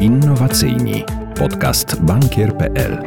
Innowacyjni. 0.00 1.04
Podcast 1.38 2.00
bankier.pl. 2.00 2.98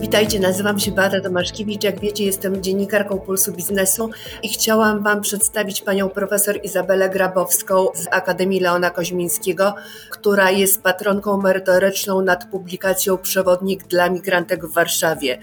Witajcie, 0.00 0.40
nazywam 0.40 0.78
się 0.78 0.92
Beata 0.92 1.20
Tomaszkiewicz. 1.20 1.84
Jak 1.84 2.00
wiecie, 2.00 2.24
jestem 2.24 2.62
dziennikarką 2.62 3.18
Pulsu 3.18 3.52
Biznesu 3.52 4.10
i 4.42 4.48
chciałam 4.48 5.02
Wam 5.02 5.20
przedstawić 5.20 5.80
panią 5.80 6.08
profesor 6.08 6.60
Izabelę 6.62 7.10
Grabowską 7.10 7.86
z 7.94 8.06
Akademii 8.10 8.60
Leona 8.60 8.90
Koźmińskiego, 8.90 9.74
która 10.10 10.50
jest 10.50 10.82
patronką 10.82 11.42
merytoryczną 11.42 12.22
nad 12.22 12.50
publikacją 12.50 13.18
Przewodnik 13.18 13.86
dla 13.86 14.10
migrantek 14.10 14.66
w 14.66 14.72
Warszawie. 14.72 15.38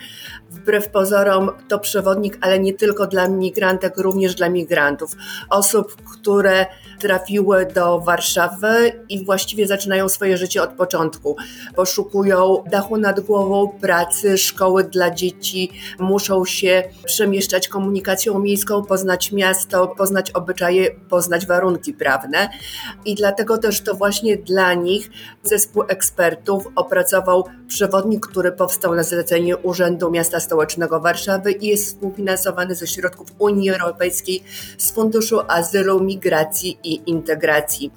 Wbrew 0.56 0.90
pozorom 0.90 1.52
to 1.68 1.80
przewodnik, 1.80 2.38
ale 2.42 2.60
nie 2.60 2.74
tylko 2.74 3.08
dla 3.08 3.28
migrantek, 3.28 3.98
również 3.98 4.36
dla 4.36 4.50
migrantów. 4.50 5.12
Osób, 5.50 5.96
które 6.12 6.66
trafiły 7.00 7.66
do 7.66 8.00
Warszawy 8.00 9.04
i 9.10 9.26
właściwie 9.26 9.68
zaczynają 9.68 10.10
swoje 10.10 10.38
życie 10.38 10.64
od 10.64 10.70
początku. 10.70 11.36
Poszukują 11.76 12.64
dachu 12.72 12.98
nad 12.98 13.20
głową, 13.20 13.70
pracy, 13.82 14.38
szkoły 14.38 14.84
dla 14.84 15.12
dzieci, 15.12 15.72
muszą 16.00 16.46
się 16.46 16.84
przemieszczać 17.06 17.68
komunikacją 17.68 18.40
miejską, 18.40 18.84
poznać 18.84 19.32
miasto, 19.32 19.88
poznać 19.88 20.32
obyczaje, 20.32 20.92
poznać 21.10 21.46
warunki 21.46 21.94
prawne. 21.94 22.50
I 23.06 23.16
dlatego 23.16 23.58
też 23.58 23.82
to 23.82 23.96
właśnie 23.96 24.38
dla 24.38 24.74
nich 24.74 25.10
zespół 25.44 25.84
ekspertów 25.88 26.68
opracował 26.76 27.44
przewodnik, 27.68 28.28
który 28.28 28.52
powstał 28.52 28.96
na 28.96 29.04
zlecenie 29.04 29.58
Urzędu 29.58 30.12
Miasta 30.12 30.40
Stołecznego 30.46 31.00
Warszawy 31.00 31.52
i 31.52 31.68
jest 31.68 31.86
współfinansowany 31.86 32.76
ze 32.76 32.88
środków 32.88 33.28
Unii 33.40 33.70
Europejskiej 33.70 34.44
z 34.78 34.92
Funduszu 34.92 35.40
Azylu, 35.48 36.04
Migracji 36.04 36.78
i 36.84 37.02
Integracji. 37.06 37.92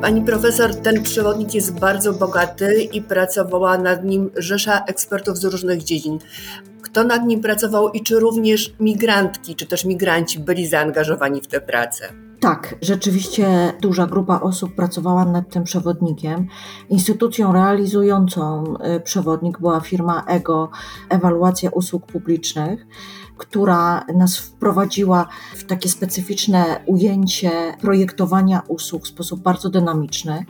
Pani 0.00 0.22
profesor, 0.22 0.74
ten 0.74 1.02
przewodnik 1.02 1.54
jest 1.54 1.78
bardzo 1.78 2.12
bogaty 2.12 2.82
i 2.82 3.02
pracowała 3.02 3.78
nad 3.78 4.04
nim 4.04 4.30
rzesza 4.36 4.84
ekspertów 4.84 5.38
z 5.38 5.44
różnych 5.44 5.82
dziedzin. 5.82 6.18
Kto 6.82 7.04
nad 7.04 7.26
nim 7.26 7.40
pracował 7.40 7.90
i 7.90 8.02
czy 8.02 8.20
również 8.20 8.74
migrantki, 8.80 9.54
czy 9.54 9.66
też 9.66 9.84
migranci 9.84 10.38
byli 10.38 10.66
zaangażowani 10.66 11.40
w 11.40 11.46
tę 11.46 11.60
pracę? 11.60 12.23
Tak, 12.40 12.74
rzeczywiście 12.82 13.72
duża 13.80 14.06
grupa 14.06 14.40
osób 14.40 14.74
pracowała 14.74 15.24
nad 15.24 15.50
tym 15.50 15.64
przewodnikiem. 15.64 16.46
Instytucją 16.88 17.52
realizującą 17.52 18.64
y, 18.96 19.00
przewodnik 19.00 19.60
była 19.60 19.80
firma 19.80 20.24
EGO 20.26 20.70
Ewaluacja 21.08 21.70
Usług 21.70 22.06
Publicznych, 22.06 22.86
która 23.38 24.04
nas 24.14 24.38
wprowadziła 24.38 25.28
w 25.54 25.64
takie 25.64 25.88
specyficzne 25.88 26.80
ujęcie 26.86 27.50
projektowania 27.80 28.62
usług 28.68 29.04
w 29.04 29.08
sposób 29.08 29.40
bardzo 29.40 29.70
dynamiczny. 29.70 30.44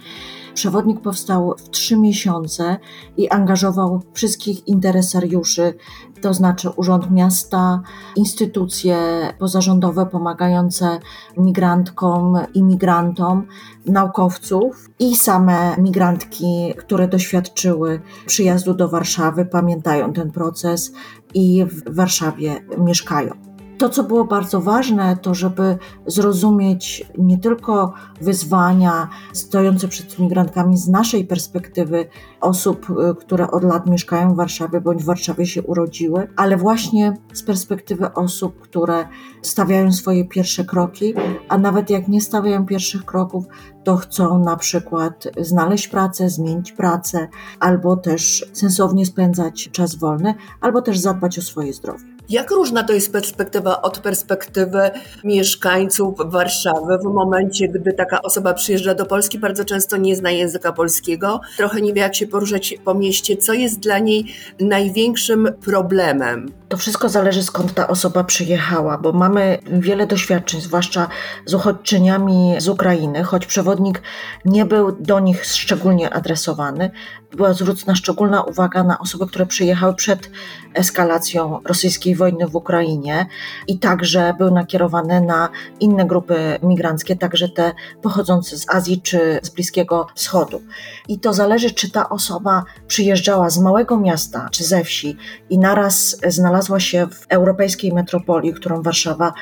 Przewodnik 0.54 1.00
powstał 1.00 1.54
w 1.58 1.70
trzy 1.70 1.96
miesiące 1.96 2.76
i 3.16 3.28
angażował 3.28 4.02
wszystkich 4.12 4.68
interesariuszy, 4.68 5.74
to 6.20 6.34
znaczy 6.34 6.70
Urząd 6.70 7.10
Miasta, 7.10 7.82
instytucje 8.16 8.98
pozarządowe 9.38 10.06
pomagające 10.06 10.98
migrantkom, 11.36 12.38
imigrantom, 12.54 13.46
naukowców 13.86 14.90
i 14.98 15.16
same 15.16 15.76
migrantki, 15.78 16.74
które 16.78 17.08
doświadczyły 17.08 18.00
przyjazdu 18.26 18.74
do 18.74 18.88
Warszawy, 18.88 19.46
pamiętają 19.46 20.12
ten 20.12 20.30
proces 20.30 20.92
i 21.34 21.64
w 21.64 21.94
Warszawie 21.94 22.60
mieszkają. 22.78 23.43
To, 23.78 23.88
co 23.88 24.04
było 24.04 24.24
bardzo 24.24 24.60
ważne, 24.60 25.16
to 25.16 25.34
żeby 25.34 25.78
zrozumieć 26.06 27.06
nie 27.18 27.38
tylko 27.38 27.92
wyzwania 28.20 29.08
stojące 29.32 29.88
przed 29.88 30.18
migrantkami 30.18 30.76
z 30.76 30.88
naszej 30.88 31.24
perspektywy 31.24 32.06
osób, 32.40 32.90
y, 32.90 33.14
które 33.14 33.50
od 33.50 33.64
lat 33.64 33.86
mieszkają 33.86 34.34
w 34.34 34.36
Warszawie 34.36 34.80
bądź 34.80 35.02
w 35.02 35.06
Warszawie 35.06 35.46
się 35.46 35.62
urodziły, 35.62 36.28
ale 36.36 36.56
właśnie 36.56 37.14
z 37.32 37.42
perspektywy 37.42 38.14
osób, 38.14 38.60
które 38.60 39.08
stawiają 39.42 39.92
swoje 39.92 40.24
pierwsze 40.24 40.64
kroki, 40.64 41.14
a 41.48 41.58
nawet 41.58 41.90
jak 41.90 42.08
nie 42.08 42.20
stawiają 42.20 42.66
pierwszych 42.66 43.04
kroków, 43.04 43.44
to 43.84 43.96
chcą 43.96 44.38
na 44.38 44.56
przykład 44.56 45.28
znaleźć 45.40 45.88
pracę, 45.88 46.30
zmienić 46.30 46.72
pracę, 46.72 47.28
albo 47.60 47.96
też 47.96 48.46
sensownie 48.52 49.06
spędzać 49.06 49.68
czas 49.72 49.94
wolny, 49.94 50.34
albo 50.60 50.82
też 50.82 50.98
zadbać 50.98 51.38
o 51.38 51.42
swoje 51.42 51.72
zdrowie. 51.72 52.13
Jak 52.28 52.50
różna 52.50 52.82
to 52.82 52.92
jest 52.92 53.12
perspektywa 53.12 53.82
od 53.82 53.98
perspektywy 53.98 54.90
mieszkańców 55.24 56.14
Warszawy 56.24 56.98
w 56.98 57.04
momencie, 57.04 57.68
gdy 57.68 57.92
taka 57.92 58.22
osoba 58.22 58.54
przyjeżdża 58.54 58.94
do 58.94 59.06
Polski, 59.06 59.38
bardzo 59.38 59.64
często 59.64 59.96
nie 59.96 60.16
zna 60.16 60.30
języka 60.30 60.72
polskiego, 60.72 61.40
trochę 61.56 61.80
nie 61.80 61.92
wie, 61.92 62.00
jak 62.00 62.14
się 62.14 62.26
poruszać 62.26 62.74
po 62.84 62.94
mieście. 62.94 63.36
Co 63.36 63.52
jest 63.52 63.80
dla 63.80 63.98
niej 63.98 64.26
największym 64.60 65.48
problemem? 65.64 66.52
To 66.68 66.76
wszystko 66.76 67.08
zależy 67.08 67.42
skąd 67.42 67.74
ta 67.74 67.88
osoba 67.88 68.24
przyjechała, 68.24 68.98
bo 68.98 69.12
mamy 69.12 69.58
wiele 69.72 70.06
doświadczeń, 70.06 70.60
zwłaszcza 70.60 71.08
z 71.46 71.54
uchodźczyniami 71.54 72.54
z 72.58 72.68
Ukrainy, 72.68 73.24
choć 73.24 73.46
przewodnik 73.46 74.02
nie 74.44 74.64
był 74.64 74.92
do 74.92 75.20
nich 75.20 75.44
szczególnie 75.44 76.14
adresowany. 76.14 76.90
Była 77.36 77.52
zwrócona 77.52 77.94
szczególna 77.94 78.42
uwaga 78.42 78.84
na 78.84 78.98
osoby, 78.98 79.26
które 79.26 79.46
przyjechały 79.46 79.94
przed 79.94 80.30
eskalacją 80.74 81.60
rosyjskiej 81.64 82.14
wojny 82.14 82.46
w 82.46 82.56
Ukrainie 82.56 83.26
i 83.68 83.78
także 83.78 84.34
był 84.38 84.50
nakierowany 84.50 85.20
na 85.20 85.48
inne 85.80 86.06
grupy 86.06 86.58
migranckie, 86.62 87.16
także 87.16 87.48
te 87.48 87.72
pochodzące 88.02 88.58
z 88.58 88.70
Azji 88.70 89.02
czy 89.02 89.40
z 89.42 89.50
Bliskiego 89.50 90.06
Wschodu. 90.14 90.62
I 91.08 91.18
to 91.18 91.32
zależy, 91.32 91.70
czy 91.70 91.90
ta 91.90 92.08
osoba 92.08 92.64
przyjeżdżała 92.86 93.50
z 93.50 93.58
małego 93.58 93.96
miasta 93.96 94.48
czy 94.52 94.64
ze 94.64 94.84
wsi 94.84 95.16
i 95.50 95.58
naraz 95.58 96.16
znalazła 96.28 96.80
się 96.80 97.06
w 97.06 97.26
europejskiej 97.28 97.92
metropolii, 97.92 98.54
którą 98.54 98.82
Warszawa 98.82 99.32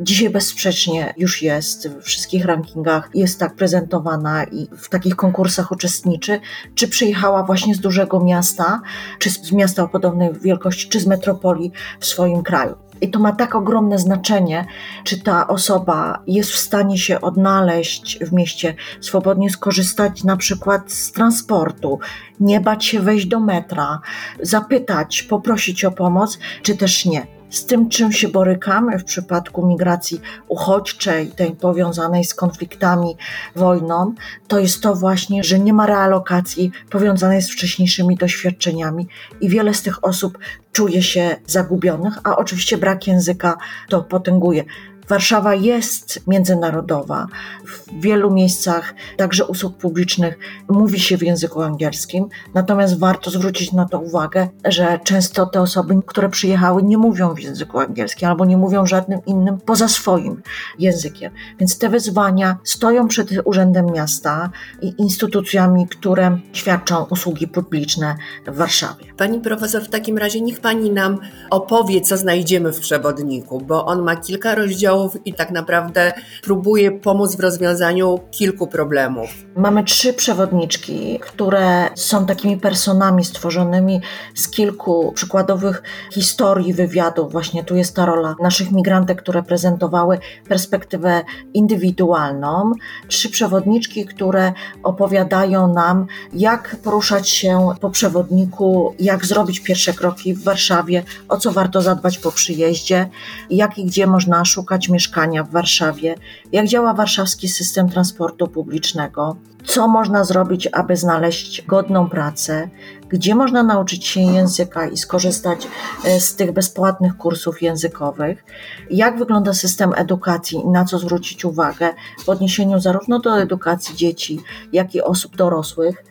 dzisiaj 0.00 0.30
bezsprzecznie 0.30 1.14
już 1.16 1.42
jest 1.42 1.88
w 1.88 2.02
wszystkich 2.02 2.44
rankingach, 2.44 3.10
jest 3.14 3.40
tak 3.40 3.56
prezentowana 3.56 4.44
i 4.44 4.68
w 4.78 4.88
takich 4.88 5.16
konkursach 5.16 5.72
uczestniczy, 5.72 6.40
czy 6.74 6.88
przyjechała 6.88 7.39
właśnie 7.42 7.74
z 7.74 7.80
dużego 7.80 8.20
miasta, 8.20 8.80
czy 9.18 9.30
z 9.30 9.52
miasta 9.52 9.82
o 9.82 9.88
podobnej 9.88 10.32
wielkości, 10.32 10.88
czy 10.88 11.00
z 11.00 11.06
metropolii 11.06 11.72
w 12.00 12.06
swoim 12.06 12.42
kraju. 12.42 12.74
I 13.00 13.10
to 13.10 13.18
ma 13.18 13.32
tak 13.32 13.54
ogromne 13.54 13.98
znaczenie, 13.98 14.66
czy 15.04 15.22
ta 15.22 15.46
osoba 15.46 16.22
jest 16.26 16.50
w 16.50 16.58
stanie 16.58 16.98
się 16.98 17.20
odnaleźć 17.20 18.18
w 18.24 18.32
mieście, 18.32 18.74
swobodnie 19.00 19.50
skorzystać 19.50 20.24
na 20.24 20.36
przykład 20.36 20.92
z 20.92 21.12
transportu, 21.12 21.98
nie 22.40 22.60
bać 22.60 22.84
się 22.84 23.00
wejść 23.00 23.26
do 23.26 23.40
metra, 23.40 24.00
zapytać, 24.42 25.22
poprosić 25.22 25.84
o 25.84 25.90
pomoc, 25.90 26.38
czy 26.62 26.76
też 26.76 27.04
nie 27.06 27.39
z 27.50 27.66
tym, 27.66 27.88
czym 27.88 28.12
się 28.12 28.28
borykamy 28.28 28.98
w 28.98 29.04
przypadku 29.04 29.66
migracji 29.66 30.20
uchodźczej, 30.48 31.28
tej 31.28 31.52
powiązanej 31.52 32.24
z 32.24 32.34
konfliktami, 32.34 33.16
wojną, 33.56 34.14
to 34.48 34.58
jest 34.58 34.82
to 34.82 34.94
właśnie, 34.94 35.44
że 35.44 35.58
nie 35.58 35.72
ma 35.72 35.86
realokacji 35.86 36.72
powiązanej 36.90 37.42
z 37.42 37.50
wcześniejszymi 37.50 38.16
doświadczeniami 38.16 39.08
i 39.40 39.48
wiele 39.48 39.74
z 39.74 39.82
tych 39.82 40.04
osób 40.04 40.38
czuje 40.72 41.02
się 41.02 41.36
zagubionych, 41.46 42.18
a 42.24 42.36
oczywiście 42.36 42.78
brak 42.78 43.06
języka 43.06 43.56
to 43.88 44.02
potęguje. 44.02 44.64
Warszawa 45.10 45.54
jest 45.54 46.20
międzynarodowa. 46.26 47.26
W 47.66 48.00
wielu 48.00 48.30
miejscach, 48.30 48.94
także 49.16 49.44
usług 49.44 49.76
publicznych, 49.76 50.38
mówi 50.68 51.00
się 51.00 51.16
w 51.16 51.22
języku 51.22 51.62
angielskim, 51.62 52.26
natomiast 52.54 52.98
warto 52.98 53.30
zwrócić 53.30 53.72
na 53.72 53.86
to 53.86 54.00
uwagę, 54.00 54.48
że 54.64 55.00
często 55.04 55.46
te 55.46 55.60
osoby, 55.60 55.94
które 56.06 56.28
przyjechały, 56.28 56.82
nie 56.82 56.98
mówią 56.98 57.34
w 57.34 57.40
języku 57.40 57.78
angielskim 57.78 58.28
albo 58.28 58.44
nie 58.44 58.56
mówią 58.56 58.86
żadnym 58.86 59.20
innym 59.26 59.58
poza 59.58 59.88
swoim 59.88 60.42
językiem. 60.78 61.32
Więc 61.58 61.78
te 61.78 61.88
wyzwania 61.88 62.56
stoją 62.64 63.08
przed 63.08 63.30
Urzędem 63.44 63.86
Miasta 63.86 64.50
i 64.82 64.94
instytucjami, 64.98 65.88
które 65.88 66.38
świadczą 66.52 67.04
usługi 67.04 67.48
publiczne 67.48 68.16
w 68.46 68.56
Warszawie. 68.56 69.04
Pani 69.16 69.40
profesor, 69.40 69.82
w 69.82 69.88
takim 69.88 70.18
razie 70.18 70.40
niech 70.40 70.60
pani 70.60 70.90
nam 70.90 71.18
opowie, 71.50 72.00
co 72.00 72.16
znajdziemy 72.16 72.72
w 72.72 72.80
przewodniku, 72.80 73.60
bo 73.60 73.86
on 73.86 74.02
ma 74.02 74.16
kilka 74.16 74.54
rozdziałów 74.54 74.99
i 75.24 75.34
tak 75.34 75.50
naprawdę 75.50 76.12
próbuje 76.42 76.90
pomóc 76.90 77.36
w 77.36 77.40
rozwiązaniu 77.40 78.20
kilku 78.30 78.66
problemów. 78.66 79.30
Mamy 79.56 79.84
trzy 79.84 80.12
przewodniczki, 80.12 81.18
które 81.20 81.88
są 81.94 82.26
takimi 82.26 82.56
personami 82.56 83.24
stworzonymi 83.24 84.00
z 84.34 84.48
kilku 84.48 85.12
przykładowych 85.12 85.82
historii 86.12 86.74
wywiadów. 86.74 87.32
Właśnie 87.32 87.64
tu 87.64 87.76
jest 87.76 87.96
ta 87.96 88.06
rola 88.06 88.34
naszych 88.40 88.72
migrantek, 88.72 89.22
które 89.22 89.42
prezentowały 89.42 90.18
perspektywę 90.48 91.22
indywidualną. 91.54 92.72
Trzy 93.08 93.30
przewodniczki, 93.30 94.06
które 94.06 94.52
opowiadają 94.82 95.72
nam, 95.72 96.06
jak 96.32 96.76
poruszać 96.84 97.28
się 97.28 97.68
po 97.80 97.90
przewodniku, 97.90 98.94
jak 98.98 99.26
zrobić 99.26 99.60
pierwsze 99.60 99.92
kroki 99.92 100.34
w 100.34 100.44
Warszawie, 100.44 101.02
o 101.28 101.36
co 101.36 101.52
warto 101.52 101.82
zadbać 101.82 102.18
po 102.18 102.32
przyjeździe, 102.32 103.08
jak 103.50 103.78
i 103.78 103.84
gdzie 103.84 104.06
można 104.06 104.44
szukać 104.44 104.79
mieszkania 104.88 105.44
w 105.44 105.50
Warszawie, 105.50 106.14
jak 106.52 106.66
działa 106.66 106.94
warszawski 106.94 107.48
system 107.48 107.88
transportu 107.88 108.48
publicznego, 108.48 109.36
co 109.64 109.88
można 109.88 110.24
zrobić, 110.24 110.68
aby 110.72 110.96
znaleźć 110.96 111.62
godną 111.66 112.08
pracę, 112.08 112.68
gdzie 113.08 113.34
można 113.34 113.62
nauczyć 113.62 114.06
się 114.06 114.20
języka 114.20 114.86
i 114.86 114.96
skorzystać 114.96 115.68
e, 116.04 116.20
z 116.20 116.34
tych 116.34 116.52
bezpłatnych 116.52 117.16
kursów 117.16 117.62
językowych, 117.62 118.44
jak 118.90 119.18
wygląda 119.18 119.54
system 119.54 119.92
edukacji? 119.96 120.58
I 120.64 120.68
na 120.68 120.84
co 120.84 120.98
zwrócić 120.98 121.44
uwagę 121.44 121.94
w 122.24 122.28
odniesieniu 122.28 122.80
zarówno 122.80 123.18
do 123.18 123.40
edukacji 123.40 123.96
dzieci, 123.96 124.40
jak 124.72 124.94
i 124.94 125.02
osób 125.02 125.36
dorosłych, 125.36 126.04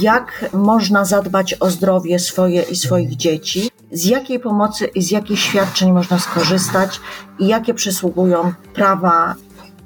jak 0.00 0.50
można 0.52 1.04
zadbać 1.04 1.54
o 1.60 1.70
zdrowie 1.70 2.18
swoje 2.18 2.62
i 2.62 2.76
swoich 2.76 3.16
dzieci, 3.16 3.70
z 3.92 4.04
jakiej 4.04 4.40
pomocy 4.40 4.86
i 4.86 5.02
z 5.02 5.10
jakich 5.10 5.40
świadczeń 5.40 5.92
można 5.92 6.18
skorzystać 6.18 7.00
i 7.38 7.46
jakie 7.46 7.74
przysługują 7.74 8.52
prawa, 8.74 9.34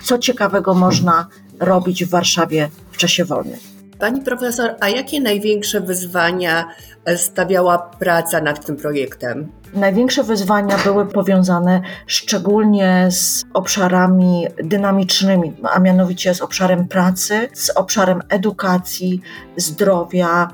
co 0.03 0.19
ciekawego 0.19 0.75
można 0.75 1.27
robić 1.61 2.05
w 2.05 2.11
Warszawie 2.11 2.69
w 2.93 2.97
czasie 2.97 3.25
wolnym. 3.25 3.59
Pani 3.99 4.21
profesor, 4.21 4.75
a 4.81 4.89
jakie 4.89 5.21
największe 5.21 5.81
wyzwania 5.81 6.69
stawiała 7.17 7.79
praca 7.79 8.41
nad 8.41 8.67
tym 8.67 8.77
projektem? 8.77 9.53
Największe 9.75 10.23
wyzwania 10.23 10.79
były 10.79 11.07
powiązane 11.07 11.81
szczególnie 12.07 13.09
z 13.11 13.45
obszarami 13.55 14.47
dynamicznymi, 14.65 15.53
a 15.73 15.79
mianowicie 15.79 16.35
z 16.35 16.41
obszarem 16.41 16.89
pracy, 16.89 17.49
z 17.53 17.71
obszarem 17.71 18.21
edukacji, 18.29 19.21
zdrowia, 19.57 20.49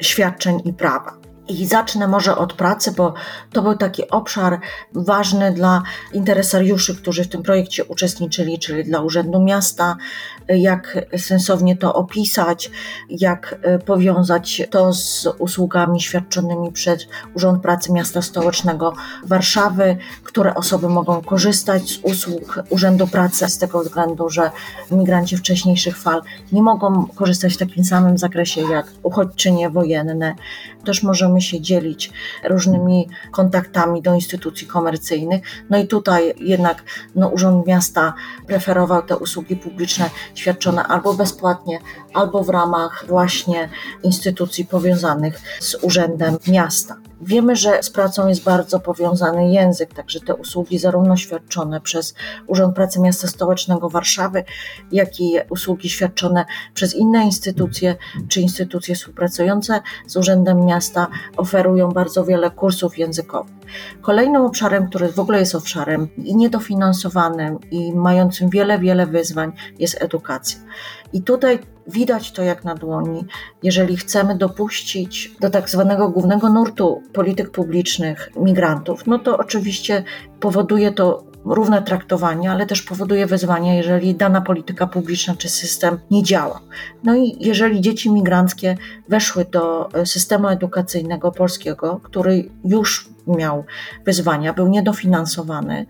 świadczeń 0.00 0.60
i 0.64 0.72
prawa. 0.72 1.25
I 1.48 1.66
zacznę 1.66 2.08
może 2.08 2.36
od 2.36 2.52
pracy, 2.52 2.92
bo 2.92 3.14
to 3.52 3.62
był 3.62 3.76
taki 3.76 4.10
obszar 4.10 4.60
ważny 4.92 5.52
dla 5.52 5.82
interesariuszy, 6.12 6.96
którzy 6.96 7.24
w 7.24 7.28
tym 7.28 7.42
projekcie 7.42 7.84
uczestniczyli, 7.84 8.58
czyli 8.58 8.84
dla 8.84 9.00
Urzędu 9.00 9.42
Miasta, 9.42 9.96
jak 10.48 11.06
sensownie 11.16 11.76
to 11.76 11.94
opisać, 11.94 12.70
jak 13.08 13.58
e, 13.62 13.78
powiązać 13.78 14.62
to 14.70 14.92
z 14.92 15.28
usługami 15.38 16.00
świadczonymi 16.00 16.72
przez 16.72 17.06
Urząd 17.34 17.62
Pracy 17.62 17.92
Miasta 17.92 18.22
Stołecznego 18.22 18.92
Warszawy, 19.24 19.96
które 20.22 20.54
osoby 20.54 20.88
mogą 20.88 21.22
korzystać 21.22 21.88
z 21.88 21.98
usług 22.02 22.62
Urzędu 22.70 23.06
Pracy 23.06 23.48
z 23.48 23.58
tego 23.58 23.80
względu, 23.82 24.30
że 24.30 24.50
migranci 24.90 25.36
wcześniejszych 25.36 25.98
fal 25.98 26.22
nie 26.52 26.62
mogą 26.62 27.06
korzystać 27.06 27.54
w 27.54 27.58
takim 27.58 27.84
samym 27.84 28.18
zakresie 28.18 28.60
jak 28.60 28.86
uchodźczynie 29.02 29.70
wojenne. 29.70 30.34
Też 30.84 31.02
możemy 31.02 31.40
się 31.40 31.60
dzielić 31.60 32.12
różnymi 32.44 33.08
kontaktami 33.30 34.02
do 34.02 34.14
instytucji 34.14 34.66
komercyjnych. 34.66 35.42
No 35.70 35.78
i 35.78 35.86
tutaj 35.86 36.34
jednak 36.38 36.84
no, 37.14 37.28
Urząd 37.28 37.66
Miasta 37.66 38.14
preferował 38.46 39.02
te 39.02 39.16
usługi 39.16 39.56
publiczne 39.56 40.10
świadczone 40.38 40.82
albo 40.82 41.14
bezpłatnie, 41.14 41.78
albo 42.14 42.44
w 42.44 42.48
ramach 42.48 43.04
właśnie 43.08 43.68
instytucji 44.02 44.64
powiązanych 44.64 45.40
z 45.60 45.74
Urzędem 45.82 46.38
Miasta. 46.48 46.96
Wiemy, 47.20 47.56
że 47.56 47.82
z 47.82 47.90
pracą 47.90 48.28
jest 48.28 48.42
bardzo 48.42 48.80
powiązany 48.80 49.52
język, 49.52 49.94
także 49.94 50.20
te 50.20 50.34
usługi 50.34 50.78
zarówno 50.78 51.16
świadczone 51.16 51.80
przez 51.80 52.14
Urząd 52.46 52.74
Pracy 52.74 53.00
Miasta 53.00 53.28
Stołecznego 53.28 53.90
Warszawy, 53.90 54.44
jak 54.92 55.20
i 55.20 55.34
usługi 55.50 55.88
świadczone 55.88 56.44
przez 56.74 56.94
inne 56.94 57.24
instytucje 57.24 57.96
czy 58.28 58.40
instytucje 58.40 58.94
współpracujące 58.94 59.80
z 60.06 60.16
Urzędem 60.16 60.64
Miasta 60.66 61.06
oferują 61.36 61.88
bardzo 61.88 62.24
wiele 62.24 62.50
kursów 62.50 62.98
językowych. 62.98 63.55
Kolejnym 64.00 64.42
obszarem, 64.42 64.88
który 64.88 65.12
w 65.12 65.18
ogóle 65.18 65.38
jest 65.38 65.54
obszarem 65.54 66.08
i 66.16 66.36
niedofinansowanym 66.36 67.58
i 67.70 67.92
mającym 67.92 68.50
wiele, 68.50 68.78
wiele 68.78 69.06
wyzwań 69.06 69.52
jest 69.78 70.02
edukacja. 70.02 70.60
I 71.12 71.22
tutaj 71.22 71.58
widać 71.86 72.32
to 72.32 72.42
jak 72.42 72.64
na 72.64 72.74
dłoni. 72.74 73.24
Jeżeli 73.62 73.96
chcemy 73.96 74.36
dopuścić 74.36 75.32
do 75.40 75.50
tak 75.50 75.70
zwanego 75.70 76.08
głównego 76.08 76.48
nurtu 76.48 77.02
polityk 77.12 77.50
publicznych 77.50 78.30
migrantów, 78.36 79.06
no 79.06 79.18
to 79.18 79.38
oczywiście 79.38 80.04
powoduje 80.40 80.92
to 80.92 81.24
równe 81.46 81.82
traktowanie, 81.82 82.50
ale 82.50 82.66
też 82.66 82.82
powoduje 82.82 83.26
wyzwania, 83.26 83.74
jeżeli 83.74 84.14
dana 84.14 84.40
polityka 84.40 84.86
publiczna 84.86 85.34
czy 85.34 85.48
system 85.48 85.98
nie 86.10 86.22
działa. 86.22 86.60
No 87.04 87.14
i 87.16 87.36
jeżeli 87.40 87.80
dzieci 87.80 88.10
migranckie 88.10 88.76
weszły 89.08 89.44
do 89.44 89.88
systemu 90.04 90.48
edukacyjnego 90.48 91.32
polskiego, 91.32 92.00
który 92.02 92.50
już 92.64 93.08
miał 93.26 93.64
wyzwania, 94.04 94.52
był 94.52 94.68
niedofinansowany, 94.68 95.86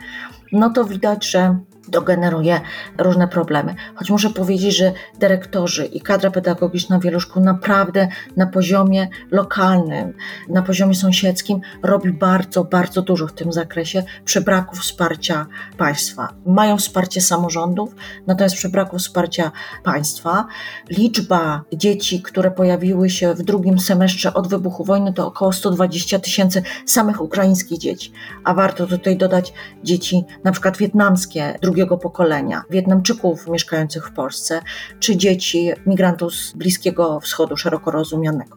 no 0.53 0.71
to 0.71 0.85
widać, 0.85 1.31
że 1.31 1.59
to 1.93 2.03
generuje 2.03 2.61
różne 2.99 3.29
problemy. 3.29 3.75
Choć 3.95 4.11
muszę 4.11 4.31
powiedzieć, 4.31 4.77
że 4.77 4.93
dyrektorzy 5.19 5.87
i 5.87 6.01
kadra 6.01 6.31
pedagogiczna 6.31 6.99
wielu 6.99 7.21
szkół 7.21 7.43
naprawdę 7.43 8.09
na 8.37 8.47
poziomie 8.47 9.09
lokalnym, 9.31 10.13
na 10.49 10.63
poziomie 10.63 10.95
sąsiedzkim 10.95 11.61
robi 11.83 12.13
bardzo, 12.13 12.65
bardzo 12.65 13.03
dużo 13.03 13.27
w 13.27 13.33
tym 13.33 13.53
zakresie 13.53 14.03
przy 14.25 14.41
braku 14.41 14.77
wsparcia 14.77 15.47
państwa. 15.77 16.29
Mają 16.47 16.77
wsparcie 16.77 17.21
samorządów, 17.21 17.95
natomiast 18.27 18.57
przy 18.57 18.69
braku 18.69 18.99
wsparcia 18.99 19.53
państwa 19.83 20.47
liczba 20.91 21.63
dzieci, 21.73 22.23
które 22.23 22.51
pojawiły 22.51 23.11
się 23.11 23.35
w 23.35 23.43
drugim 23.43 23.79
semestrze 23.79 24.35
od 24.35 24.49
wybuchu 24.49 24.85
wojny 24.85 25.13
to 25.13 25.27
około 25.27 25.53
120 25.53 26.19
tysięcy 26.19 26.63
samych 26.87 27.21
ukraińskich 27.21 27.79
dzieci, 27.79 28.13
a 28.45 28.55
warto 28.55 28.87
tutaj 28.87 29.17
dodać 29.17 29.53
dzieci 29.85 30.25
na 30.45 30.53
przykład 30.53 30.77
wietnamskie, 30.77 31.59
drugiego 31.77 31.99
pokolenia, 31.99 32.63
Wietnamczyków 32.71 33.49
mieszkających 33.49 34.07
w 34.07 34.13
Polsce, 34.13 34.61
czy 35.01 35.17
dzieci 35.17 35.73
migrantów 35.87 36.35
z 36.35 36.53
Bliskiego 36.53 37.21
Wschodu 37.21 37.57
szeroko 37.57 37.91
rozumianego. 37.91 38.57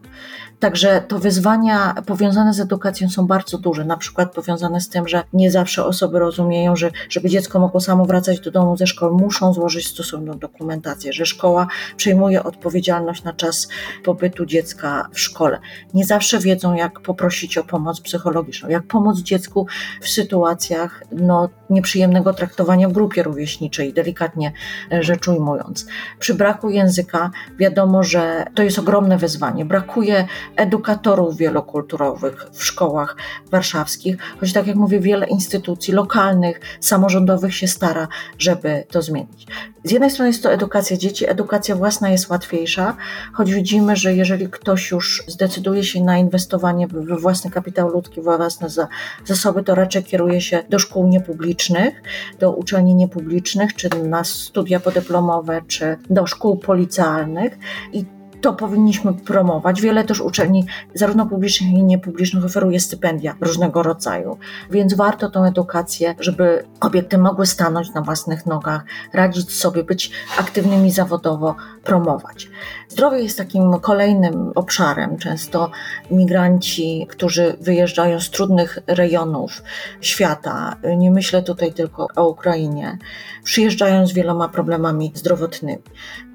Także 0.60 1.04
to 1.08 1.20
wyzwania 1.20 1.96
powiązane 2.06 2.54
z 2.54 2.60
edukacją 2.60 3.10
są 3.10 3.28
bardzo 3.28 3.58
duże, 3.58 3.86
na 3.86 3.98
przykład 3.98 4.34
powiązane 4.34 4.82
z 4.82 4.90
tym, 4.90 5.08
że 5.08 5.24
nie 5.34 5.52
zawsze 5.52 5.86
osoby 5.86 6.20
rozumieją, 6.20 6.76
że 6.76 6.92
żeby 7.10 7.30
dziecko 7.30 7.60
mogło 7.60 7.80
samo 7.80 8.06
wracać 8.06 8.40
do 8.40 8.52
domu 8.52 8.78
ze 8.78 8.88
szkoły, 8.88 9.12
muszą 9.22 9.54
złożyć 9.54 9.88
stosowną 9.88 10.38
dokumentację, 10.38 11.14
że 11.14 11.26
szkoła 11.26 11.68
przejmuje 11.98 12.44
odpowiedzialność 12.44 13.24
na 13.24 13.34
czas 13.34 13.68
pobytu 14.04 14.46
dziecka 14.46 15.10
w 15.14 15.20
szkole. 15.20 15.60
Nie 15.94 16.06
zawsze 16.06 16.40
wiedzą, 16.40 16.74
jak 16.74 17.00
poprosić 17.00 17.58
o 17.58 17.64
pomoc 17.64 18.02
psychologiczną, 18.02 18.70
jak 18.70 18.84
pomóc 18.84 19.20
dziecku 19.20 19.68
w 20.02 20.10
sytuacjach 20.10 21.04
no, 21.12 21.50
nieprzyjemnego 21.70 22.34
traktowania 22.34 22.90
w 22.90 22.92
grupie 22.92 23.24
rówieśniczej, 23.24 23.94
delikatnie 23.94 24.52
rzecz 25.02 25.28
ujmując. 25.28 25.86
Przy 26.20 26.34
braku 26.34 26.70
języka 26.70 27.32
wiadomo, 27.60 28.04
że 28.04 28.46
to 28.56 28.64
jest 28.64 28.80
ogromne 28.80 29.18
wyzwanie. 29.18 29.66
Brakuje 29.66 30.28
edukatorów 30.60 31.38
wielokulturowych 31.38 32.46
w 32.52 32.64
szkołach 32.64 33.16
warszawskich, 33.52 34.18
choć 34.40 34.54
tak 34.54 34.68
jak 34.68 34.76
mówię, 34.76 35.00
wiele 35.00 35.28
instytucji 35.28 35.94
lokalnych, 35.94 36.60
samorządowych 36.80 37.56
się 37.56 37.68
stara, 37.68 38.08
żeby 38.38 38.84
to 38.92 39.02
zmienić. 39.02 39.48
Z 39.84 39.92
jednej 39.92 40.12
strony 40.12 40.30
jest 40.30 40.44
to 40.44 40.52
edukacja 40.52 40.98
dzieci, 40.98 41.30
edukacja 41.30 41.76
własna 41.76 42.10
jest 42.10 42.30
łatwiejsza, 42.30 42.96
choć 43.34 43.54
widzimy, 43.54 43.96
że 43.96 44.14
jeżeli 44.14 44.50
ktoś 44.50 44.92
już 44.92 45.24
zdecyduje 45.28 45.84
się 45.84 46.04
na 46.04 46.18
inwestowanie 46.18 46.88
we 46.88 47.18
własny 47.18 47.52
kapitał 47.52 47.90
ludzki, 47.90 48.22
we 48.22 48.38
własne 48.38 48.68
zasoby, 49.26 49.64
to 49.64 49.76
raczej 49.76 50.04
kieruje 50.04 50.42
się 50.42 50.64
do 50.70 50.80
szkół 50.80 51.08
niepublicznych, 51.08 52.04
do 52.40 52.52
uczelni 52.52 52.96
niepublicznych, 52.96 53.76
czy 53.76 53.90
na 54.04 54.24
studia 54.24 54.80
podyplomowe, 54.80 55.62
czy 55.68 55.98
do 56.10 56.28
szkół 56.28 56.58
policjalnych 56.58 57.58
i 57.94 58.19
To 58.42 58.54
powinniśmy 58.54 59.14
promować. 59.14 59.82
Wiele 59.82 60.04
też 60.04 60.22
uczelni, 60.22 60.66
zarówno 60.94 61.26
publicznych, 61.26 61.72
jak 61.72 61.80
i 61.80 61.84
niepublicznych, 61.84 62.46
oferuje 62.46 62.80
stypendia 62.80 63.36
różnego 63.42 63.84
rodzaju, 63.84 64.38
więc 64.72 64.94
warto 64.94 65.30
tą 65.30 65.46
edukację, 65.46 66.16
żeby 66.20 66.66
kobiety 66.80 67.18
mogły 67.18 67.46
stanąć 67.46 67.94
na 67.94 68.02
własnych 68.02 68.46
nogach, 68.46 68.86
radzić 69.14 69.52
sobie, 69.52 69.84
być 69.84 70.12
aktywnymi 70.40 70.92
zawodowo, 70.92 71.56
promować. 71.84 72.50
Zdrowie 72.90 73.20
jest 73.20 73.38
takim 73.38 73.80
kolejnym 73.80 74.52
obszarem. 74.56 75.18
Często 75.18 75.72
migranci, 76.12 77.08
którzy 77.10 77.58
wyjeżdżają 77.62 78.20
z 78.20 78.30
trudnych 78.30 78.80
rejonów 78.88 79.64
świata, 80.02 80.76
nie 80.98 81.12
myślę 81.12 81.44
tutaj 81.44 81.74
tylko 81.74 82.08
o 82.16 82.30
Ukrainie, 82.30 82.98
przyjeżdżają 83.44 84.08
z 84.08 84.14
wieloma 84.14 84.50
problemami 84.50 85.12
zdrowotnymi. 85.16 85.84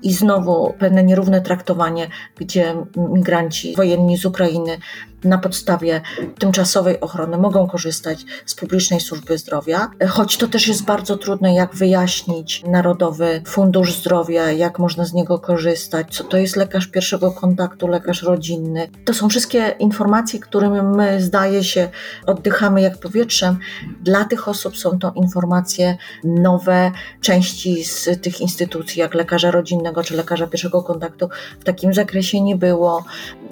I 0.02 0.12
znowu 0.12 0.74
pewne 0.78 1.04
nierówne 1.04 1.40
traktowanie, 1.40 1.93
gdzie 2.36 2.74
migranci 2.96 3.76
wojenni 3.76 4.16
z 4.16 4.24
Ukrainy 4.24 4.78
na 5.24 5.38
podstawie 5.38 6.00
tymczasowej 6.38 7.00
ochrony 7.00 7.38
mogą 7.38 7.66
korzystać 7.66 8.24
z 8.46 8.54
publicznej 8.54 9.00
służby 9.00 9.38
zdrowia, 9.38 9.90
choć 10.08 10.36
to 10.36 10.48
też 10.48 10.68
jest 10.68 10.84
bardzo 10.84 11.16
trudne, 11.16 11.54
jak 11.54 11.74
wyjaśnić 11.74 12.62
Narodowy 12.66 13.42
Fundusz 13.46 13.98
Zdrowia, 13.98 14.50
jak 14.52 14.78
można 14.78 15.04
z 15.04 15.12
niego 15.12 15.38
korzystać, 15.38 16.16
co 16.16 16.24
to 16.24 16.36
jest 16.36 16.56
lekarz 16.56 16.86
pierwszego 16.86 17.32
kontaktu, 17.32 17.88
lekarz 17.88 18.22
rodzinny. 18.22 18.88
To 19.04 19.14
są 19.14 19.28
wszystkie 19.28 19.74
informacje, 19.78 20.40
którymi 20.40 20.82
my, 20.82 21.22
zdaje 21.22 21.64
się, 21.64 21.88
oddychamy 22.26 22.80
jak 22.80 22.98
powietrzem. 22.98 23.58
Dla 24.00 24.24
tych 24.24 24.48
osób 24.48 24.76
są 24.76 24.98
to 24.98 25.12
informacje 25.16 25.96
nowe, 26.24 26.90
części 27.20 27.84
z 27.84 28.20
tych 28.22 28.40
instytucji, 28.40 29.00
jak 29.00 29.14
lekarza 29.14 29.50
rodzinnego 29.50 30.04
czy 30.04 30.16
lekarza 30.16 30.46
pierwszego 30.46 30.82
kontaktu, 30.82 31.28
w 31.60 31.64
takim 31.64 31.94
zakresie 31.94 32.40
nie 32.40 32.56
było. 32.56 33.04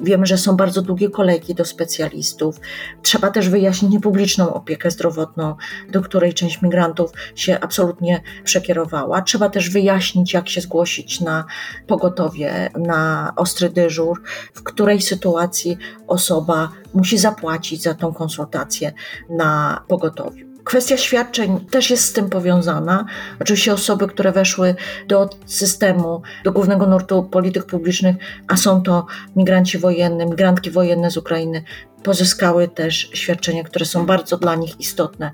Wiemy, 0.02 0.26
że 0.26 0.38
są 0.38 0.56
bardzo 0.56 0.82
długie 0.82 1.10
kolejki 1.10 1.54
do 1.62 1.68
specjalistów. 1.68 2.60
Trzeba 3.02 3.30
też 3.30 3.48
wyjaśnić 3.48 3.92
niepubliczną 3.92 4.54
opiekę 4.54 4.90
zdrowotną, 4.90 5.56
do 5.90 6.00
której 6.00 6.34
część 6.34 6.62
migrantów 6.62 7.10
się 7.34 7.60
absolutnie 7.60 8.22
przekierowała. 8.44 9.22
Trzeba 9.22 9.48
też 9.48 9.70
wyjaśnić, 9.70 10.32
jak 10.32 10.48
się 10.48 10.60
zgłosić 10.60 11.20
na 11.20 11.44
pogotowie, 11.86 12.70
na 12.76 13.32
ostry 13.36 13.70
dyżur, 13.70 14.22
w 14.54 14.62
której 14.62 15.02
sytuacji 15.02 15.78
osoba 16.06 16.68
musi 16.94 17.18
zapłacić 17.18 17.82
za 17.82 17.94
tą 17.94 18.14
konsultację 18.14 18.92
na 19.30 19.84
pogotowiu. 19.88 20.51
Kwestia 20.64 20.96
świadczeń 20.96 21.66
też 21.70 21.90
jest 21.90 22.04
z 22.04 22.12
tym 22.12 22.30
powiązana. 22.30 23.06
Oczywiście 23.40 23.72
osoby, 23.72 24.06
które 24.06 24.32
weszły 24.32 24.74
do 25.08 25.30
systemu, 25.46 26.22
do 26.44 26.52
głównego 26.52 26.86
nurtu 26.86 27.22
polityk 27.22 27.66
publicznych, 27.66 28.16
a 28.48 28.56
są 28.56 28.82
to 28.82 29.06
migranci 29.36 29.78
wojenni, 29.78 30.26
migrantki 30.26 30.70
wojenne 30.70 31.10
z 31.10 31.16
Ukrainy, 31.16 31.64
pozyskały 32.02 32.68
też 32.68 33.10
świadczenia, 33.12 33.64
które 33.64 33.86
są 33.86 34.06
bardzo 34.06 34.36
dla 34.36 34.54
nich 34.54 34.80
istotne, 34.80 35.32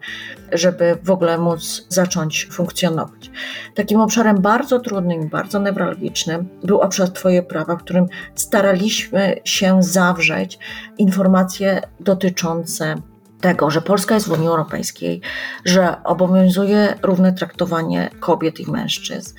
żeby 0.53 0.99
w 1.03 1.11
ogóle 1.11 1.39
móc 1.39 1.87
zacząć 1.89 2.49
funkcjonować. 2.53 3.31
Takim 3.75 4.01
obszarem 4.01 4.43
bardzo 4.43 4.81
trudnym 4.81 5.29
bardzo 5.29 5.59
newralgicznym 5.59 6.49
był 6.65 6.81
obszar 6.81 7.11
Twoje 7.11 7.43
prawa, 7.43 7.77
w 7.77 7.83
którym 7.83 8.07
staraliśmy 8.35 9.41
się 9.45 9.83
zawrzeć 9.83 10.59
informacje 10.99 11.83
dotyczące 12.01 12.95
tego, 13.41 13.71
że 13.71 13.83
Polska 13.83 14.15
jest 14.15 14.29
w 14.29 14.33
Unii 14.33 14.49
Europejskiej, 14.49 15.21
że 15.65 16.05
obowiązuje 16.05 16.95
równe 17.03 17.33
traktowanie 17.33 18.11
kobiet 18.21 18.61
i 18.61 18.71
mężczyzn, 18.71 19.35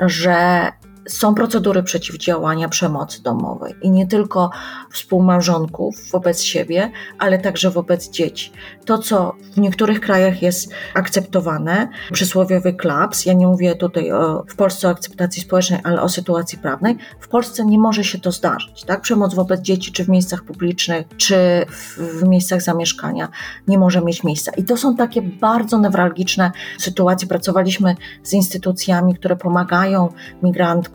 że 0.00 0.66
są 1.08 1.34
procedury 1.34 1.82
przeciwdziałania 1.82 2.68
przemocy 2.68 3.22
domowej 3.22 3.74
i 3.82 3.90
nie 3.90 4.06
tylko 4.06 4.50
współmałżonków 4.90 6.10
wobec 6.12 6.42
siebie, 6.42 6.90
ale 7.18 7.38
także 7.38 7.70
wobec 7.70 8.10
dzieci. 8.10 8.52
To, 8.84 8.98
co 8.98 9.34
w 9.52 9.60
niektórych 9.60 10.00
krajach 10.00 10.42
jest 10.42 10.72
akceptowane, 10.94 11.88
przysłowiowy 12.12 12.72
klaps, 12.72 13.26
ja 13.26 13.32
nie 13.32 13.46
mówię 13.46 13.74
tutaj 13.74 14.12
o, 14.12 14.44
w 14.48 14.56
Polsce 14.56 14.88
o 14.88 14.90
akceptacji 14.90 15.42
społecznej, 15.42 15.80
ale 15.84 16.02
o 16.02 16.08
sytuacji 16.08 16.58
prawnej, 16.58 16.96
w 17.20 17.28
Polsce 17.28 17.64
nie 17.64 17.78
może 17.78 18.04
się 18.04 18.18
to 18.18 18.32
zdarzyć. 18.32 18.84
Tak? 18.84 19.00
Przemoc 19.00 19.34
wobec 19.34 19.60
dzieci, 19.60 19.92
czy 19.92 20.04
w 20.04 20.08
miejscach 20.08 20.42
publicznych, 20.44 21.06
czy 21.16 21.36
w, 21.68 21.98
w 21.98 22.28
miejscach 22.28 22.62
zamieszkania 22.62 23.28
nie 23.68 23.78
może 23.78 24.00
mieć 24.00 24.24
miejsca. 24.24 24.52
I 24.56 24.64
to 24.64 24.76
są 24.76 24.96
takie 24.96 25.22
bardzo 25.22 25.78
newralgiczne 25.78 26.52
sytuacje. 26.78 27.28
Pracowaliśmy 27.28 27.96
z 28.22 28.32
instytucjami, 28.32 29.14
które 29.14 29.36
pomagają 29.36 30.12
migrantkom, 30.42 30.91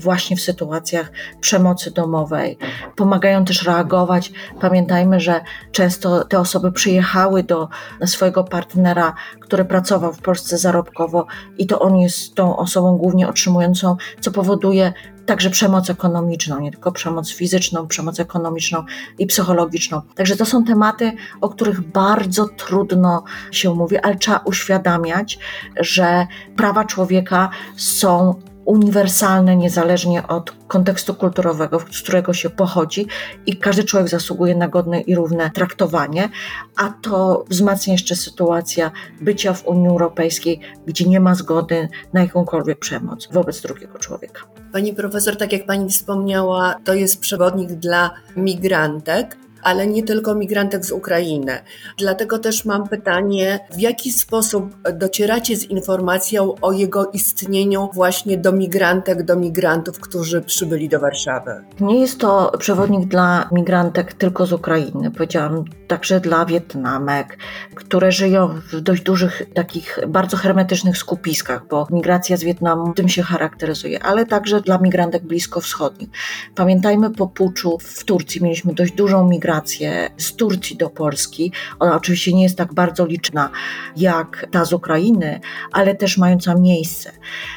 właśnie 0.00 0.36
w 0.36 0.40
sytuacjach 0.40 1.12
przemocy 1.40 1.90
domowej. 1.90 2.58
Pomagają 2.96 3.44
też 3.44 3.62
reagować. 3.62 4.32
Pamiętajmy, 4.60 5.20
że 5.20 5.40
często 5.72 6.24
te 6.24 6.38
osoby 6.38 6.72
przyjechały 6.72 7.42
do 7.42 7.68
swojego 8.06 8.44
partnera, 8.44 9.14
który 9.40 9.64
pracował 9.64 10.12
w 10.12 10.22
Polsce 10.22 10.58
zarobkowo 10.58 11.26
i 11.58 11.66
to 11.66 11.80
on 11.80 11.96
jest 11.96 12.34
tą 12.34 12.56
osobą 12.56 12.96
głównie 12.96 13.28
otrzymującą, 13.28 13.96
co 14.20 14.30
powoduje 14.30 14.92
także 15.26 15.50
przemoc 15.50 15.90
ekonomiczną, 15.90 16.60
nie 16.60 16.70
tylko 16.70 16.92
przemoc 16.92 17.30
fizyczną, 17.30 17.86
przemoc 17.86 18.20
ekonomiczną 18.20 18.84
i 19.18 19.26
psychologiczną. 19.26 20.02
Także 20.14 20.36
to 20.36 20.46
są 20.46 20.64
tematy, 20.64 21.12
o 21.40 21.48
których 21.48 21.80
bardzo 21.80 22.48
trudno 22.48 23.24
się 23.50 23.74
mówi, 23.74 23.98
ale 23.98 24.16
trzeba 24.16 24.38
uświadamiać, 24.38 25.38
że 25.80 26.26
prawa 26.56 26.84
człowieka 26.84 27.50
są 27.76 28.34
uniwersalne, 28.64 29.56
niezależnie 29.56 30.26
od 30.26 30.52
kontekstu 30.68 31.14
kulturowego, 31.14 31.80
z 31.90 32.02
którego 32.02 32.34
się 32.34 32.50
pochodzi, 32.50 33.06
i 33.46 33.56
każdy 33.56 33.84
człowiek 33.84 34.08
zasługuje 34.08 34.54
na 34.54 34.68
godne 34.68 35.00
i 35.00 35.14
równe 35.14 35.50
traktowanie, 35.50 36.28
a 36.76 36.94
to 37.02 37.44
wzmacnia 37.48 37.92
jeszcze 37.92 38.16
sytuacja 38.16 38.90
bycia 39.20 39.52
w 39.52 39.66
Unii 39.66 39.88
Europejskiej, 39.88 40.60
gdzie 40.86 41.08
nie 41.08 41.20
ma 41.20 41.34
zgody 41.34 41.88
na 42.12 42.20
jakąkolwiek 42.20 42.78
przemoc 42.78 43.28
wobec 43.32 43.60
drugiego 43.60 43.98
człowieka. 43.98 44.42
Pani 44.72 44.94
profesor, 44.94 45.36
tak 45.36 45.52
jak 45.52 45.66
pani 45.66 45.88
wspomniała, 45.88 46.74
to 46.84 46.94
jest 46.94 47.20
przewodnik 47.20 47.72
dla 47.72 48.10
migrantek 48.36 49.36
ale 49.62 49.86
nie 49.86 50.02
tylko 50.02 50.34
migrantek 50.34 50.84
z 50.84 50.92
Ukrainy. 50.92 51.58
Dlatego 51.98 52.38
też 52.38 52.64
mam 52.64 52.88
pytanie, 52.88 53.60
w 53.76 53.80
jaki 53.80 54.12
sposób 54.12 54.76
docieracie 54.94 55.56
z 55.56 55.64
informacją 55.64 56.54
o 56.62 56.72
jego 56.72 57.10
istnieniu 57.10 57.90
właśnie 57.94 58.38
do 58.38 58.52
migrantek, 58.52 59.22
do 59.22 59.36
migrantów, 59.36 60.00
którzy 60.00 60.40
przybyli 60.40 60.88
do 60.88 61.00
Warszawy? 61.00 61.50
Nie 61.80 62.00
jest 62.00 62.20
to 62.20 62.52
przewodnik 62.58 63.08
dla 63.08 63.48
migrantek 63.52 64.12
tylko 64.12 64.46
z 64.46 64.52
Ukrainy. 64.52 65.10
Powiedziałam 65.10 65.64
także 65.88 66.20
dla 66.20 66.46
Wietnamek, 66.46 67.38
które 67.74 68.12
żyją 68.12 68.48
w 68.72 68.80
dość 68.80 69.02
dużych, 69.02 69.42
takich 69.54 69.98
bardzo 70.08 70.36
hermetycznych 70.36 70.98
skupiskach, 70.98 71.66
bo 71.70 71.86
migracja 71.90 72.36
z 72.36 72.44
Wietnamu 72.44 72.92
tym 72.94 73.08
się 73.08 73.22
charakteryzuje, 73.22 74.02
ale 74.02 74.26
także 74.26 74.60
dla 74.60 74.78
migrantek 74.78 75.22
bliskowschodnich. 75.22 76.08
Pamiętajmy 76.54 77.10
po 77.10 77.26
puczu 77.26 77.78
w 77.78 78.04
Turcji 78.04 78.42
mieliśmy 78.42 78.74
dość 78.74 78.92
dużą 78.92 79.28
migrację 79.28 79.51
migrację 79.52 80.10
z 80.16 80.36
Turcji 80.36 80.76
do 80.76 80.90
Polski. 80.90 81.52
Ona 81.78 81.96
oczywiście 81.96 82.32
nie 82.32 82.42
jest 82.42 82.58
tak 82.58 82.74
bardzo 82.74 83.06
liczna 83.06 83.50
jak 83.96 84.46
ta 84.50 84.64
z 84.64 84.72
Ukrainy, 84.72 85.40
ale 85.72 85.94
też 85.94 86.18
mająca 86.18 86.54
miejsce. 86.54 87.12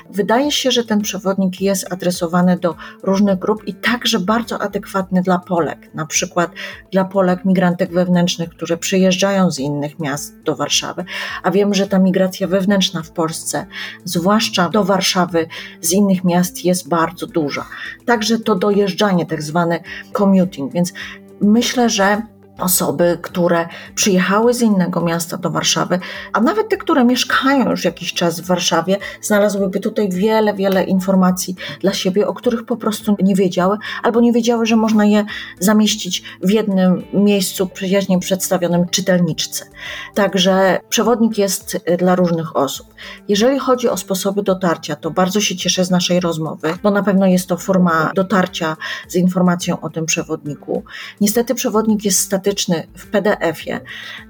Wydaje 0.10 0.52
się, 0.52 0.72
że 0.72 0.84
ten 0.84 1.02
przewodnik 1.02 1.62
jest 1.62 1.94
adresowany 1.94 2.58
do 2.60 2.76
różnych 3.04 3.40
grup 3.40 3.68
i 3.68 3.74
także 3.74 4.20
bardzo 4.20 4.62
adekwatny 4.62 5.22
dla 5.22 5.40
Polek, 5.40 5.94
na 5.94 6.06
przykład 6.06 6.52
dla 6.92 7.06
Polek 7.06 7.46
migrantek 7.46 7.92
wewnętrznych, 7.92 8.50
które 8.50 8.78
przyjeżdżają 8.78 9.52
z 9.52 9.60
innych 9.60 10.00
miast 10.00 10.42
do 10.42 10.56
Warszawy, 10.56 11.06
a 11.44 11.52
wiem, 11.52 11.74
że 11.74 11.88
ta 11.88 12.00
migracja 12.00 12.48
wewnętrzna 12.48 13.02
w 13.04 13.12
Polsce, 13.12 13.66
zwłaszcza 14.04 14.70
do 14.70 14.84
Warszawy 14.84 15.48
z 15.82 15.92
innych 15.92 16.24
miast 16.24 16.66
jest 16.66 16.90
bardzo 16.90 17.28
duża. 17.28 17.66
Także 18.06 18.40
to 18.40 18.56
dojeżdżanie, 18.56 19.26
tak 19.26 19.44
zwane 19.44 19.80
commuting, 20.18 20.74
więc 20.74 20.94
myślę, 21.42 21.90
że 21.90 22.22
osoby, 22.58 23.20
które 23.22 23.68
przyjechały 23.96 24.54
z 24.54 24.62
innego 24.62 25.02
miasta 25.02 25.38
do 25.38 25.50
Warszawy, 25.50 26.00
a 26.34 26.42
nawet 26.42 26.70
te, 26.70 26.78
które 26.78 27.06
mieszkają 27.06 27.70
już 27.70 27.86
jakiś 27.86 28.14
czas 28.14 28.40
w 28.40 28.46
Warszawie, 28.46 28.98
znalazłyby 29.22 29.80
tutaj 29.80 30.10
wiele, 30.10 30.54
wiele 30.54 30.84
informacji 30.84 31.56
dla 31.80 31.94
siebie, 31.94 32.28
o 32.28 32.34
których 32.34 32.66
po 32.66 32.78
prostu 32.78 33.16
nie 33.24 33.36
wiedziały, 33.36 33.78
albo 34.04 34.22
nie 34.22 34.34
wiedziały, 34.34 34.66
że 34.66 34.76
można 34.76 35.06
je 35.06 35.26
zamieścić 35.60 36.24
w 36.44 36.50
jednym 36.50 37.04
miejscu 37.14 37.68
przyjaźnie 37.68 38.20
przedstawionym 38.20 38.90
czytelniczce. 38.90 39.66
Także 40.14 40.80
przewodnik 40.90 41.38
jest 41.38 41.78
dla 42.00 42.16
różnych 42.16 42.56
osób. 42.56 42.94
Jeżeli 43.28 43.60
chodzi 43.60 43.90
o 43.90 43.98
sposoby 43.98 44.44
dotarcia, 44.44 44.96
to 44.96 45.12
bardzo 45.12 45.42
się 45.42 45.56
cieszę 45.56 45.86
z 45.86 45.92
naszej 45.92 46.20
rozmowy, 46.20 46.74
bo 46.84 46.92
na 46.92 47.04
pewno 47.04 47.26
jest 47.26 47.48
to 47.48 47.58
forma 47.58 48.12
dotarcia 48.16 48.78
z 49.08 49.16
informacją 49.16 49.82
o 49.82 49.90
tym 49.90 50.06
przewodniku. 50.06 50.84
Niestety 51.22 51.56
przewodnik 51.56 52.06
jest 52.06 52.20
statyczny 52.20 52.45
systematyczny 52.46 52.88
w 52.98 53.08
PDF-ie, 53.08 53.80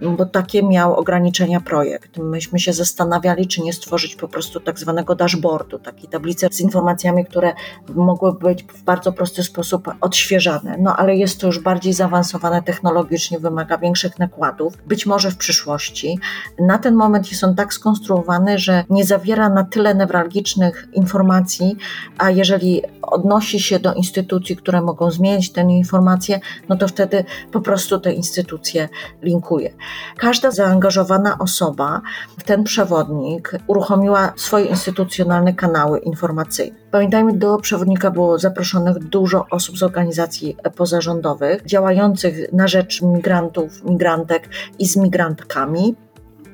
bo 0.02 0.26
takie 0.26 0.64
miał 0.64 0.96
ograniczenia 0.96 1.62
projekt. 1.62 2.18
Myśmy 2.18 2.60
się 2.60 2.74
zastanawiali, 2.74 3.48
czy 3.48 3.62
nie 3.62 3.74
stworzyć 3.74 4.16
po 4.16 4.28
prostu 4.28 4.60
tak 4.60 4.80
zwanego 4.80 5.16
dashboardu, 5.16 5.80
takiej 5.80 6.10
tablicy 6.10 6.48
z 6.52 6.62
informacjami, 6.62 7.26
które 7.26 7.54
mogłyby 7.96 8.40
być 8.40 8.64
w 8.64 8.84
bardzo 8.84 9.12
prosty 9.12 9.44
sposób 9.44 9.88
odświeżane. 10.02 10.78
No 10.80 10.96
ale 10.96 11.16
jest 11.16 11.42
to 11.42 11.48
już 11.48 11.60
bardziej 11.60 11.94
zaawansowane 11.94 12.62
technologicznie, 12.62 13.40
wymaga 13.40 13.78
większych 13.78 14.20
nakładów. 14.20 14.78
Być 14.88 15.06
może 15.06 15.32
w 15.32 15.38
przyszłości. 15.38 16.20
Na 16.60 16.78
ten 16.78 16.96
moment 16.96 17.32
jest 17.32 17.44
on 17.44 17.56
tak 17.56 17.74
skonstruowany, 17.74 18.60
że 18.60 18.84
nie 18.90 19.06
zawiera 19.06 19.50
na 19.50 19.64
tyle 19.64 19.96
newralgicznych 19.96 20.88
informacji, 20.94 21.78
a 22.18 22.30
jeżeli 22.30 22.82
odnosi 23.02 23.60
się 23.60 23.80
do 23.80 23.94
instytucji, 23.94 24.56
które 24.56 24.82
mogą 24.82 25.12
zmienić 25.12 25.52
te 25.52 25.62
informacje, 25.62 26.40
no 26.70 26.76
to 26.76 26.88
wtedy 26.88 27.26
po 27.52 27.62
prostu 27.62 28.00
te 28.06 28.14
instytucje 28.14 28.90
linkuje. 29.22 29.74
Każda 30.18 30.52
zaangażowana 30.52 31.38
osoba 31.40 32.02
w 32.38 32.44
ten 32.44 32.64
przewodnik 32.64 33.52
uruchomiła 33.68 34.34
swoje 34.36 34.66
instytucjonalne 34.66 35.54
kanały 35.54 36.00
informacyjne. 36.00 36.78
Pamiętajmy, 36.92 37.34
do 37.34 37.58
przewodnika 37.58 38.12
było 38.12 38.40
zaproszonych 38.40 39.00
dużo 39.00 39.46
osób 39.52 39.78
z 39.78 39.84
organizacji 39.84 40.58
pozarządowych 40.76 41.66
działających 41.66 42.54
na 42.54 42.68
rzecz 42.68 43.02
migrantów, 43.02 43.84
migrantek 43.84 44.50
i 44.80 44.88
z 44.88 44.98
migrantkami. 44.98 45.96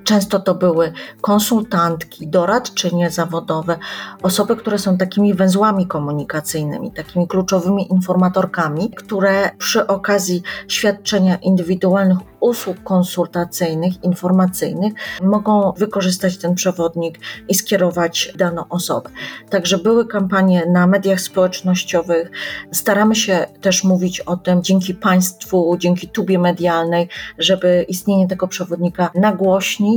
Często 0.04 0.40
to 0.40 0.56
były 0.56 0.94
konsultantki, 1.22 2.28
doradczynie 2.28 3.10
zawodowe, 3.10 3.78
osoby, 4.24 4.56
które 4.56 4.80
są 4.80 4.98
takimi 4.98 5.34
węzłami 5.34 5.88
komunikacyjnymi, 5.88 6.92
takimi 6.92 7.28
kluczowymi 7.28 7.92
informatorkami, 7.92 8.92
które 8.92 9.50
przy 9.58 9.88
okazji 9.88 10.44
świadczenia 10.68 11.36
indywidualnych 11.36 12.18
usług 12.42 12.84
konsultacyjnych, 12.84 14.04
informacyjnych 14.04 14.94
mogą 15.24 15.72
wykorzystać 15.78 16.38
ten 16.38 16.56
przewodnik 16.56 17.20
i 17.50 17.56
skierować 17.56 18.34
daną 18.36 18.64
osobę. 18.70 19.10
Także 19.50 19.78
były 19.78 20.08
kampanie 20.08 20.66
na 20.66 20.88
mediach 20.88 21.22
społecznościowych. 21.22 22.32
Staramy 22.72 23.16
się 23.16 23.48
też 23.62 23.84
mówić 23.84 24.20
o 24.20 24.38
tym 24.38 24.64
dzięki 24.64 24.94
Państwu, 24.94 25.78
dzięki 25.80 26.08
tubie 26.08 26.40
medialnej, 26.40 27.10
żeby 27.38 27.86
istnienie 27.88 28.28
tego 28.28 28.48
przewodnika 28.48 29.12
nagłośnić, 29.16 29.91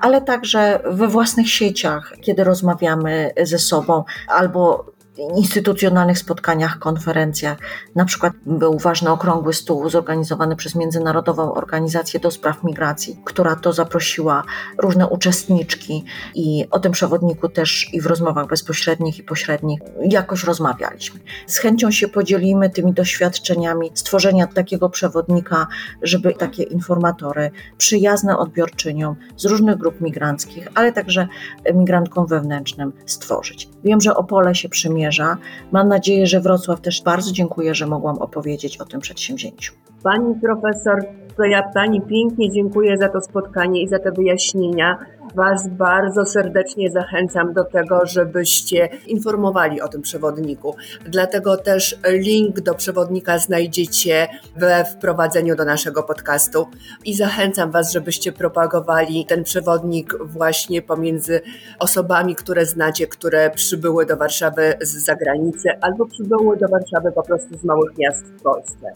ale 0.00 0.20
także 0.20 0.80
we 0.90 1.08
własnych 1.08 1.50
sieciach, 1.50 2.12
kiedy 2.20 2.44
rozmawiamy 2.44 3.30
ze 3.42 3.58
sobą 3.58 4.04
albo 4.28 4.97
instytucjonalnych 5.36 6.18
spotkaniach, 6.18 6.78
konferencjach. 6.78 7.58
Na 7.94 8.04
przykład 8.04 8.32
był 8.46 8.78
ważny 8.78 9.10
okrągły 9.10 9.54
stół 9.54 9.90
zorganizowany 9.90 10.56
przez 10.56 10.74
Międzynarodową 10.74 11.54
Organizację 11.54 12.20
do 12.20 12.30
Spraw 12.30 12.64
Migracji, 12.64 13.20
która 13.24 13.56
to 13.56 13.72
zaprosiła 13.72 14.42
różne 14.78 15.06
uczestniczki 15.08 16.04
i 16.34 16.66
o 16.70 16.78
tym 16.78 16.92
przewodniku 16.92 17.48
też 17.48 17.88
i 17.92 18.00
w 18.00 18.06
rozmowach 18.06 18.46
bezpośrednich 18.46 19.18
i 19.18 19.22
pośrednich 19.22 19.80
jakoś 20.10 20.44
rozmawialiśmy. 20.44 21.20
Z 21.46 21.58
chęcią 21.58 21.90
się 21.90 22.08
podzielimy 22.08 22.70
tymi 22.70 22.92
doświadczeniami 22.92 23.90
stworzenia 23.94 24.46
takiego 24.46 24.90
przewodnika, 24.90 25.66
żeby 26.02 26.34
takie 26.34 26.62
informatory 26.62 27.50
przyjazne 27.78 28.38
odbiorczyniom 28.38 29.16
z 29.36 29.44
różnych 29.44 29.76
grup 29.76 30.00
migranckich, 30.00 30.68
ale 30.74 30.92
także 30.92 31.28
migrantkom 31.74 32.26
wewnętrznym 32.26 32.92
stworzyć. 33.06 33.68
Wiem, 33.84 34.00
że 34.00 34.16
Opole 34.16 34.54
się 34.54 34.68
przymierza 35.08 35.36
Mam 35.72 35.88
nadzieję, 35.88 36.26
że 36.26 36.40
Wrocław 36.40 36.80
też 36.80 37.02
bardzo 37.02 37.32
dziękuję, 37.32 37.74
że 37.74 37.86
mogłam 37.86 38.18
opowiedzieć 38.18 38.76
o 38.76 38.84
tym 38.84 39.00
przedsięwzięciu. 39.00 39.74
Pani 40.02 40.34
profesor, 40.40 41.04
to 41.36 41.44
ja 41.44 41.62
Pani 41.74 42.00
pięknie 42.00 42.50
dziękuję 42.50 42.98
za 42.98 43.08
to 43.08 43.20
spotkanie 43.20 43.82
i 43.82 43.88
za 43.88 43.98
te 43.98 44.12
wyjaśnienia. 44.12 44.98
Was 45.34 45.68
bardzo 45.68 46.26
serdecznie 46.26 46.90
zachęcam 46.90 47.52
do 47.52 47.64
tego, 47.64 48.06
żebyście 48.06 48.88
informowali 49.06 49.80
o 49.80 49.88
tym 49.88 50.02
przewodniku. 50.02 50.74
Dlatego 51.06 51.56
też 51.56 51.98
link 52.08 52.60
do 52.60 52.74
przewodnika 52.74 53.38
znajdziecie 53.38 54.28
we 54.56 54.84
wprowadzeniu 54.84 55.56
do 55.56 55.64
naszego 55.64 56.02
podcastu 56.02 56.66
i 57.04 57.14
zachęcam 57.14 57.70
Was, 57.70 57.92
żebyście 57.92 58.32
propagowali 58.32 59.26
ten 59.26 59.44
przewodnik 59.44 60.14
właśnie 60.24 60.82
pomiędzy 60.82 61.40
osobami, 61.78 62.34
które 62.34 62.66
znacie, 62.66 63.06
które 63.06 63.50
przybyły 63.50 64.06
do 64.06 64.16
Warszawy 64.16 64.74
z 64.80 65.04
zagranicy 65.04 65.68
albo 65.80 66.06
przybyły 66.06 66.56
do 66.56 66.68
Warszawy 66.68 67.12
po 67.12 67.22
prostu 67.22 67.58
z 67.58 67.64
małych 67.64 67.98
miast 67.98 68.26
w 68.26 68.42
Polsce. 68.42 68.92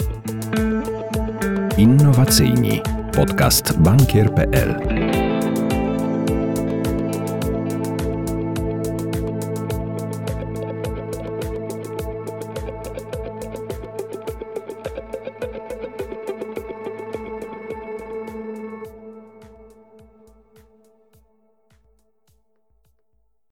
Innowacyjni. 1.78 2.82
Podcast 3.16 3.78
bankier.pl 3.78 4.91